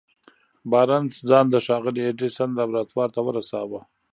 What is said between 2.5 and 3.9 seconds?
لابراتوار ته ورساوه.